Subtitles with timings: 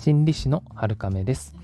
[0.00, 1.54] 心理師の春亀です。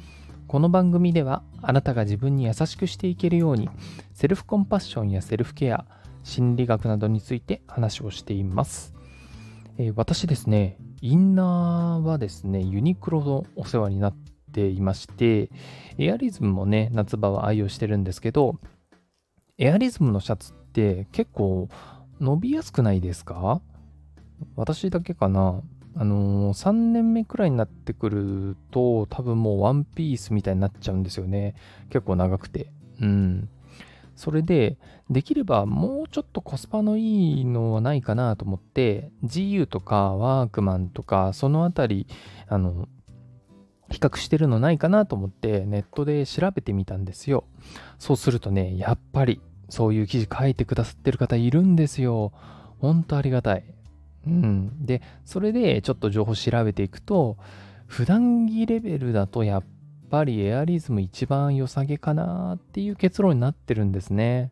[0.47, 3.71] この番組ではあなたが自分に優しくしていけるように
[4.13, 5.87] セルフコンパッションやセルフケア
[6.23, 8.93] 心理学などについて話をしています、
[9.79, 14.15] えー、私ですねインナーはですねユニクロのお世話になっ
[14.53, 15.49] ていまして
[15.97, 18.61] エアリズムもね夏場は愛用してるんですけど
[19.57, 21.71] エアリズムのシャツって結構
[22.21, 23.63] 伸びやすくないですか？
[24.57, 25.63] 私だけかな？
[25.97, 31.55] あのー、3年目くらいになってくると多分もうワンピースみたいになっちゃうんですよね
[31.91, 33.49] 結構長くてうん
[34.15, 34.79] それで
[35.11, 42.07] できればもうちょっとコスパのいいのはないかなと思って GU とかワークマンとかそのあたり
[42.49, 42.89] あの
[43.91, 47.45] 比較してるのないかなと思ってネットで調べてみたんですよ
[47.99, 52.33] そうするとねやっぱりそういう記事書いてくださってる方いるんですよ。
[52.81, 53.65] ほんとありがたい。
[54.27, 54.87] うん。
[54.87, 57.37] で、それでちょっと情報調べていくと、
[57.87, 59.65] 普段着レベルだとやっ
[60.11, 64.51] ぱりエアリズム一番良さげかなっていう結論になってるんですね。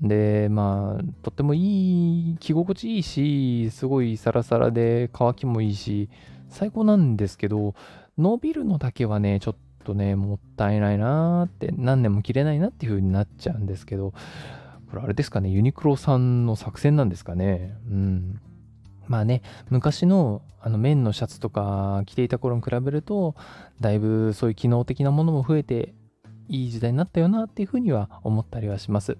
[0.00, 6.08] で、まあ、とってもいい、着心地いいし、すごいサラサラで乾きもいいし、
[6.48, 7.74] 最高なんですけど、
[8.16, 14.14] 伸びるのだけはね、ちょっとね、もったいないなーって、何年も着れないなっていう風になっちゃうんですけど、
[14.90, 17.74] これあれですかね、ユニクロさんの作戦なんですかね。
[17.88, 18.40] うん。
[19.10, 23.34] まあね、昔のあの綿のシャツとか着ていた頃に比べると、
[23.80, 25.94] だいぶそういう機能的なものも増えて、
[26.46, 29.18] いい時代になったよなっていうふうには思ったりはします。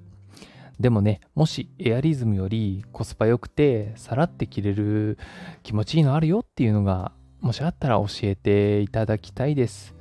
[0.79, 5.19] でもね、もしエアリズムよりコスパ良くて、さらって着れる
[5.65, 7.11] 気持ちいいのあるよっていうのが、
[7.41, 9.97] もしあったら教えていただきたいです。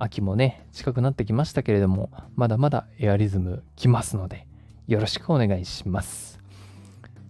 [0.00, 4.48] 秋もね、近くなってきましたけれども、まだまだエアリズム来ますので、
[4.88, 6.40] よろしくお願いします。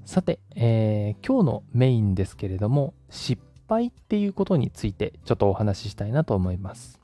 [0.08, 6.98] さて、えー、今日のメインですけれども、失敗っていうことについてちょっとお話ししたいなと思います。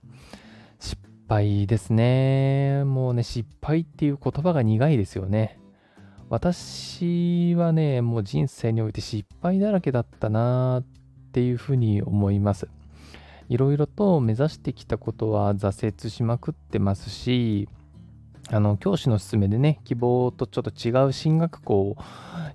[0.80, 0.96] 失
[1.28, 2.83] 敗ですね。
[2.84, 5.61] もうね、失敗っていう言葉が苦いですよね。
[6.30, 10.84] 私はね、もう人生において失敗だらけだったなっ
[11.33, 12.68] ていうふうに思います。
[13.51, 17.68] いろいろと目指してきたことは挫折しまくってますし、
[18.50, 21.96] あの教師の勧めでね、希望とちょっと違う進学校を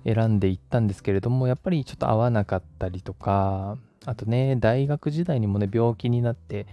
[0.04, 6.66] 選んでいったんですけれども、やっぱりちょっと合わなかったりとか、あとね、大学時代にもね、病気になって、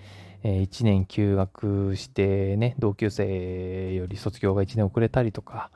[0.44, 5.72] えー、1年休学してね、同級生より卒業が1年遅れたりとか、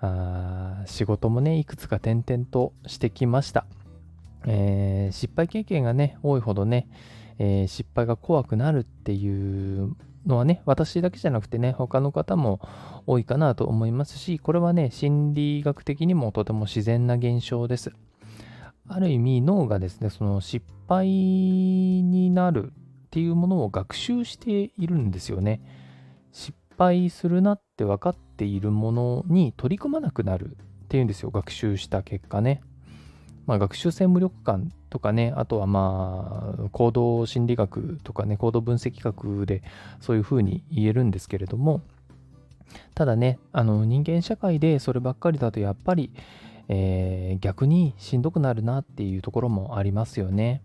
[0.00, 3.66] あ仕事もね、いくつか転々としてきました。
[4.46, 6.88] えー、失敗経験がね、多いほどね、
[7.38, 9.94] えー、失敗が怖くなるっていう
[10.26, 12.60] のはね、私だけじゃなくてね、他の方も
[13.06, 17.92] 多いかなと思いますし、これはね、心理学的にもとても自然な現象です。
[18.88, 25.60] ある意味、脳がですね、その失敗になるっていうものを学習しているんですよね。
[26.32, 32.62] 失敗するなって分かっているものに取り組まなくなるっていうんですよ、学習した結果ね。
[33.48, 39.62] まあ、学習性無力感とかね、あとはまあ、行動心理学とかね、行動分析学で
[40.00, 41.80] そういうふうに言えるんですけれども、
[42.94, 46.12] ただね、あの人間社会でそればっかりだとやっぱり、
[46.68, 50.62] えー、逆にしんどくなるなっていうところもありますよね。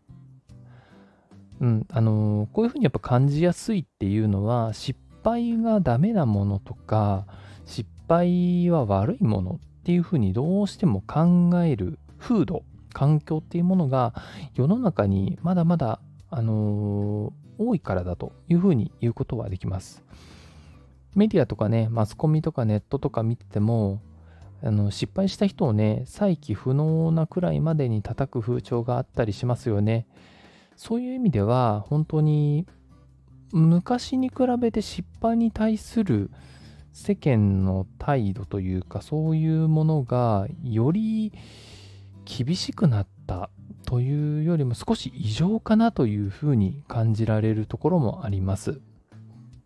[1.61, 7.25] うん、あのこういうふうにやっぱ感じやすいっていうのは失敗がダメなものとか
[7.65, 12.63] 失敗は悪いものっていうふうにどうしても考える風土
[12.94, 14.14] 環境っていうものが
[14.54, 16.00] 世の中にまだまだ、
[16.30, 20.04] あのー、多いからだというふうに言うことはできます。
[21.16, 24.02] メディアとかね、マスコミとかネットとか見てても、
[24.64, 30.08] あの失敗した人をね、再起不能なくらいまでに叩く風潮があったりしますよね。
[30.75, 32.66] そういう意味では、本当に
[33.52, 36.31] 昔に比べて失敗に対する
[36.94, 41.31] 世間の態度というか、そういうものがより
[42.25, 43.50] 厳しくなった
[43.86, 48.81] というよりも少し異常かなというふうに感じられるところもあります。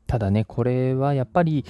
[0.07, 1.65] ただね、これはやっぱり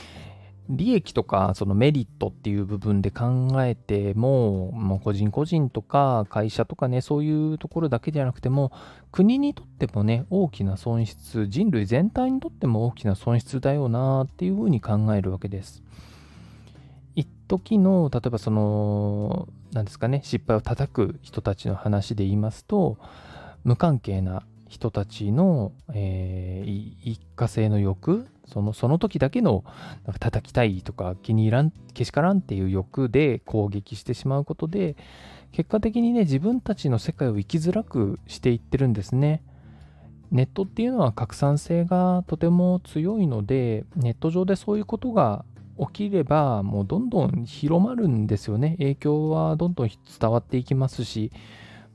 [0.69, 8.71] 利益とかそのメリットっていう部分で考えても、もう個人個人とか会社とかね、そういうところだけじゃなくても、
[9.11, 15.83] 国にとってもね、大きな損失、人類全体にとっても大きな損失だよなっていうふうに考えるわけです。
[17.17, 22.99] 一時の、例えばその、何ですかね、失敗を叩く人たちの話で言いますと、
[23.63, 29.63] 無関係な人たちの、えー、一過性の欲、そのその時だけの
[30.05, 34.95] なんか叩きたいとか気に入らん、けしからんっていう欲で攻撃してしまうことで、
[35.53, 39.41] 結果的にね、自分たちの世界を生きづらくしていってるんですね。
[40.29, 45.45] ネットっていうのは拡散性がとても強いので、ネット上でそういうことが
[45.79, 48.75] 起きれば、もうどんどん広まるんですよね。
[48.79, 51.31] 影響はどんどん伝わっていきますし、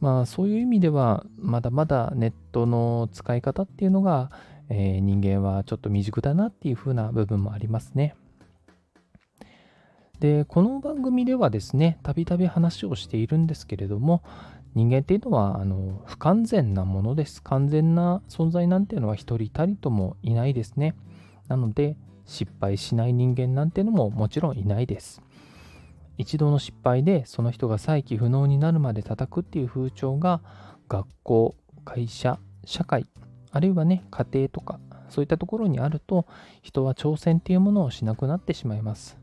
[0.00, 4.30] まあそういう意味では、まだまだネットの使い方っていうのが、
[4.68, 8.14] えー、人間はちょっと未熟だなっていう風な部分もありますね。
[10.20, 14.22] で、この番組ではですね、たびたび話をしているんですけれども、
[14.74, 17.42] 人間っていうのはあの不完全なものです。
[17.42, 20.94] 完全な存在なんていうのは一人たりともいないですね。
[21.48, 21.96] なので
[22.26, 25.22] 失敗しない人間なんてのももちろんいないです。
[26.18, 30.40] 一度の失敗でその人が再起不能になるまで叩くっていう風潮が
[30.88, 31.54] 学校、
[31.84, 33.06] 会社、社会、
[33.50, 34.78] あるいはね、家庭とか
[35.08, 36.26] そういったところにあると
[36.62, 39.18] 人は挑戦っていうものをしなくなってしまいます。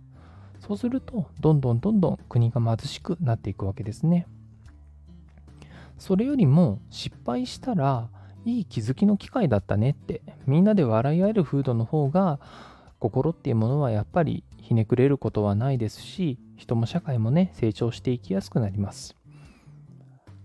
[0.59, 4.27] そうするとどんどんどんどん国が貧しくなっていくわけですね。
[5.97, 8.07] それよりも失敗したら
[8.45, 12.39] いい気づきの機会だったねってみんなで笑い合える風土の方が
[12.99, 19.15] 心っていうものはやっぱりひねくれることはないですし人も社会もね成長していきやすくなります。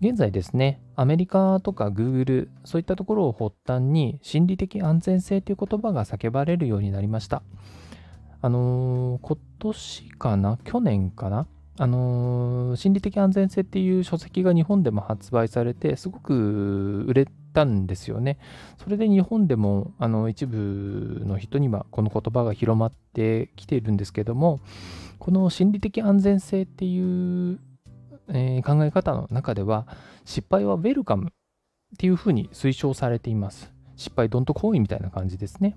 [0.00, 7.42] 現在ですねアメリカとか Google そういったところを発端に心理的安全性という言葉が叫ばれるようになりました。
[8.42, 11.46] あのー、今年かな去年かな
[11.78, 18.38] あのー、心理的安全性っていう書籍が日本でも発売されて、すごく売れたんですよね。
[18.76, 24.60] それで日本でもあの一部の人にはこの言葉が広まってきているんですけども、
[25.18, 27.58] この心理的安全性っていう、
[28.28, 29.86] えー、考え方の中では、
[30.24, 33.72] 失敗はウェルカムっていうふうに推奨されています。
[33.96, 35.76] 失敗どんと行為みたいな感じですね。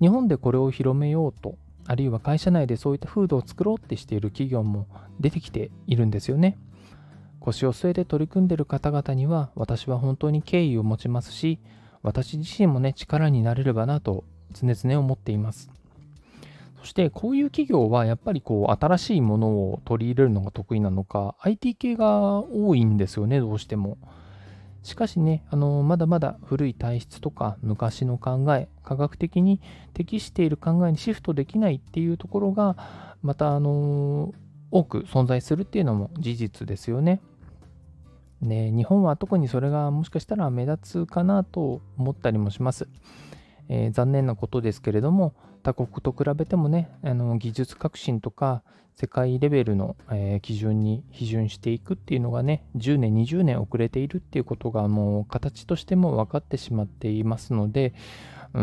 [0.00, 1.56] 日本でこれを広めようと
[1.86, 4.86] あるいは会社内でそういった風土を作ろうってしている企業も
[5.20, 6.58] 出てきているんですよね。
[7.44, 11.58] 腰を据えて取り組んでいる方々には私は本当に敬意を持ちますし、
[12.02, 15.70] 私自身もね、力になれればなと常々思っています。
[16.80, 23.98] そしてこういう企業はやっぱりこう新しいものを取り入れるのが得意なのか、IT 系が多いんですよね、どうしても。
[24.82, 29.60] しかしね、あのまだまだ古い体質とか昔の考え、科学的に
[29.94, 32.76] 適している考えにシフトできないっていうところが、
[33.22, 34.34] また、あの
[34.72, 37.20] 多く存在するっていうのも事実ですよね。
[38.42, 42.88] ね、日本は特にそれがもしかしたら目立つかなと思ったりもします。
[43.68, 48.62] えー、残念なことですけれども、他国と比べてもね、あの技術革新とか
[48.96, 57.94] 世界レベルの、えー、基準に批准していくっていうのがね、10年、20年遅れているっていうことがもう形としても分かってしまっていますので、
[58.54, 58.62] うー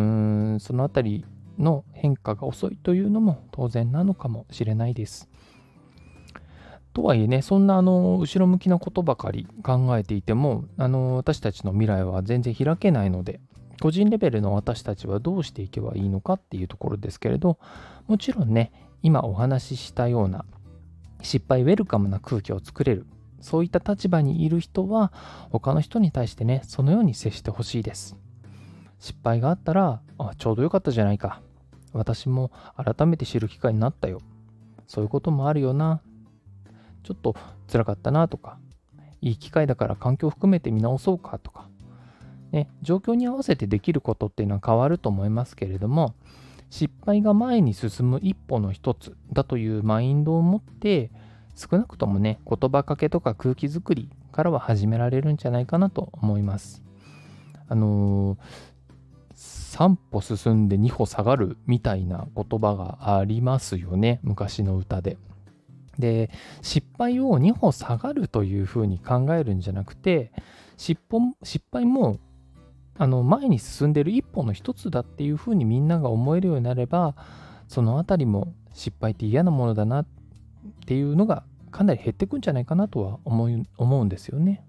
[0.55, 1.25] ん、そのあたり
[1.57, 5.29] の変化が遅いというのも当然なのかもしれないです。
[6.99, 13.39] とはいえね、そんなあの後ろ向きなことばかり考えていても、あの私たちの未来は全然開けないので、
[13.81, 17.57] 個人レベルの私たちはどうしていけばいいのかっていうところですけれど、
[18.07, 20.43] もちろんね、今お話ししたような
[21.21, 23.05] 失敗ウェルカムな空気を作れる、
[23.39, 25.13] そういった立場にいる人は、
[25.51, 28.17] 他の人に対してね、そのように接してほしいです。
[28.99, 31.41] 失敗があったら、あ、ちょうどよかったじゃないか。
[31.93, 34.19] 私も改めて知る機会になったよ。
[34.85, 36.01] そういうこともあるよな。
[37.03, 37.35] ちょっと
[37.71, 38.57] 辛かったなとか、
[39.21, 41.67] いい機会だから環境を含めて見直そうかとか、
[42.51, 46.15] ね、状況に合わせてできることっていうのは変わると思いますけれども
[46.69, 51.11] 失敗が前に進む一歩の一つだというマインドを持って
[51.55, 56.83] 少なくともね言葉かけとか空気づくりからは始められるんじゃないかなと思います。
[57.67, 65.17] あのー、3歩進んで2歩下がるみたいな言葉がありますよね昔の歌で。
[65.99, 70.31] で失敗を2歩下がるというふうに考えるんじゃなくて
[70.77, 70.99] 失
[71.71, 72.19] 敗も
[72.97, 77.15] あの前に進んでる一歩の一つだっていうふうにみんなが思えるようになれば
[77.67, 80.07] その辺りも失敗って嫌なものだなっ
[80.85, 84.65] ていうのがかなり減ってくんじゃないかなとは思う思うんですよね。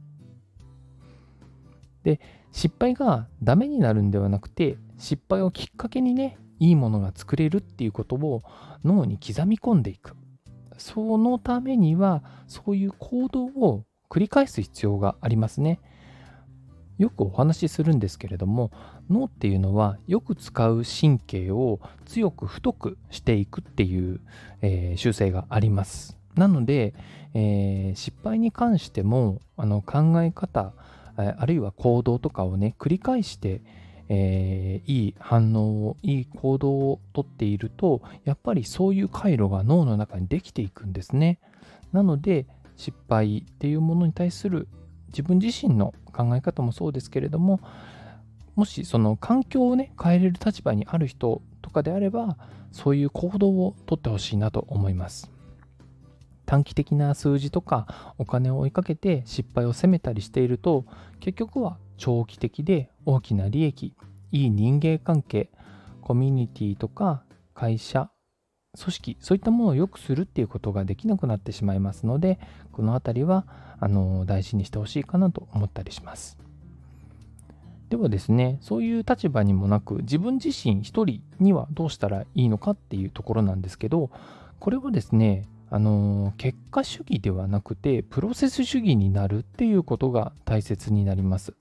[2.02, 2.20] で
[2.52, 8.42] 失敗がダメになるんではなくて失敗をきっかけにねいいものが作れるっていうことを
[8.84, 10.14] 脳に刻み込んでいく
[10.80, 15.78] そのためにはそういう行動を繰り返す必要がありますね。
[16.98, 18.70] よくお話しするんですけれども
[19.08, 24.20] 脳っていうのはよく使う神経を強く太くしていくっていう、
[24.60, 26.18] えー、習性があります。
[26.34, 26.94] なので、
[27.34, 30.74] えー、失敗に関してもあの考え方
[31.16, 33.62] あるいは行動とかをね繰り返して、
[34.12, 41.38] えー、いい反応をいい行動をとっているとやっぱりそういう回路が脳の中にできていくんですね。
[41.92, 44.66] なので失敗っていうものに対する
[45.08, 47.60] 自分自身の考え方もそうですけれども
[48.56, 52.36] もしその環境をね変えれる立場にある人とかであれば
[52.72, 55.30] そういう行動をとってほしいなと思います
[56.46, 60.84] 短期的な数字とかお金を追いかけて失敗を責めたりしていると
[61.20, 63.94] 結局は長期的で大きな利益
[64.32, 65.50] いい人間関係
[66.00, 67.22] コミュニティとか
[67.54, 68.10] 会社
[68.78, 72.40] 組織そういったものを良くするっていうことができなくなってしまいますので
[72.72, 73.44] この辺りは
[73.78, 76.38] あの大事にしてほしいかなと思ったりします。
[77.90, 84.10] ではですねそういう立場にもなく自分自身一人にはどうしたらいいのかっていうところなんですけど
[84.60, 91.52] これはですねあの結果主義ではなくてプロセス主義になるっていうことが大切になります。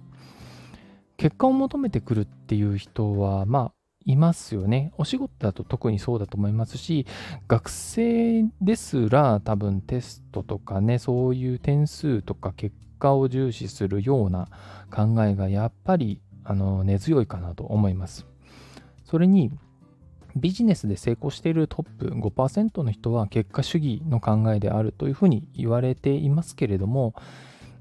[1.19, 3.71] 結果を求めてくるっていう人はまあ
[4.05, 4.93] いますよね。
[4.97, 7.05] お仕事だと特にそうだと思いますし
[7.49, 14.47] 学生ですら多分テストとかねそういう点数とか結果を重視するような
[14.89, 18.25] 考えがやっぱりあの根強いかなと思います。
[19.03, 19.51] それに
[20.37, 27.13] ビジネスで成功しているトップ5%の人は結果主義の考えであるというふうに言われていますけれども、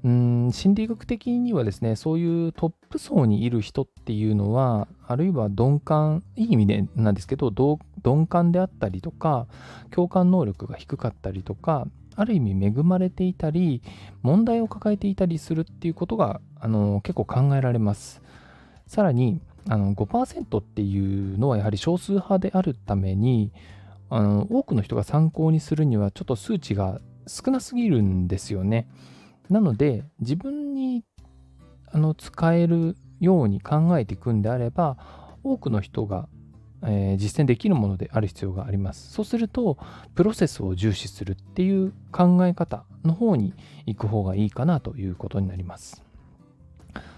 [0.07, 9.47] ん心理学的にはですね、そういうトップ層にいる人っていうのは、あるいは鈍感、いい意味でなんですけど、鈍感であったりとか、
[9.91, 13.81] 共感能力が低かったりとか、ある意味恵まれていたり、
[14.21, 18.21] 問題を抱えていたりするっていうことがあの結構考えられます。
[18.87, 23.51] さらに、あの5%っていうのはやはり少数派であるために
[24.09, 28.87] あの多くの人が参考にするにはちょっと数値が少なすぎるんですよね。
[29.49, 31.03] なので自分に
[31.91, 34.97] あの使えるように考えていくんであれば
[35.43, 36.27] 多くの人が、
[36.83, 39.11] えー、実践できるものである必要があります。
[39.11, 39.77] そうすると
[40.15, 43.53] プロセスを重視するっていう考え方の方に
[43.85, 46.03] 行く方がいいかなということになります。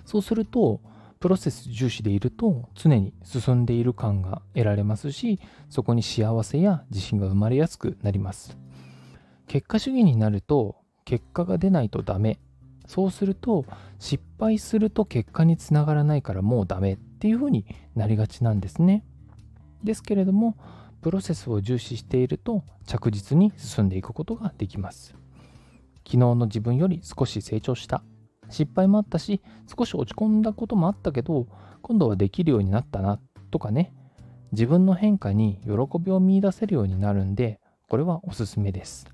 [0.05, 0.81] そうすると
[1.19, 8.57] プロセス重視でいると常に進んでいる感が得られますしそこに幸せや自信が生まれやすくなります
[9.47, 12.39] 結果主義になると結果が出ないとダメ。
[12.87, 13.65] そうすると
[13.99, 17.65] 失敗すると結果につながらないからもうダメっていうふうに
[17.95, 19.05] なりがちなんですね。
[19.83, 20.57] ですけれども
[21.01, 25.15] プロセスを重視していると着実に進んでいくことができます。
[26.05, 28.03] 昨日の自分より少し成長した。
[28.49, 29.41] 失敗もあったし、
[29.77, 31.47] 少し落ち込んだこともあったけど、
[31.81, 33.93] 今度はできるようになったなとかね、
[34.51, 39.07] 自分の変化に喜びを見いだせるようになるんで、これはおすすめです。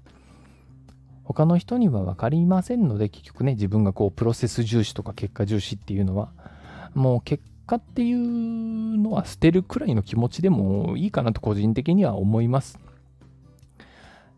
[1.27, 6.31] 他の人には分かりませんので、結局ね、自分がこう、プロセス重視とか結果重視っていうのは、
[6.95, 12.79] もう結果っていうのは捨てるくらいの気持ちでもいいかなと個人的には思います。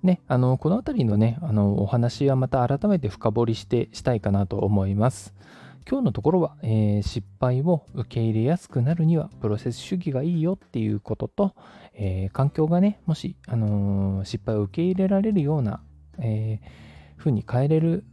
[0.01, 5.34] ね、あのこの辺りのねあのお話はまた改めて深掘りしてしたいかなと思います。
[5.89, 11.55] 今日のところは、えー、失敗を受け入れやすくなるにはプロセス主義がいいよっていうことと、
[11.93, 15.81] えー、環境がねもし、あのー、失敗を受け入れられるような、
[16.22, 18.04] えー、風に変えれる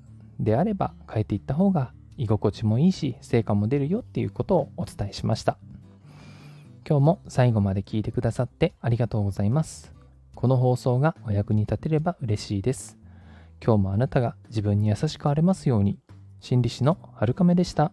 [0.41, 5.59] であれば変えていった方が居心地もいいし成果も出るよっていうことをお伝えしました。
[6.89, 9.93] 今日も最後まで聞いてくださってありがとうございます。
[10.35, 12.99] この放送がお役に立てれば嬉しいです。
[13.65, 15.99] 今日もあなたが自分に優しくあれますように。
[16.41, 17.91] 心理師のはるかめでした。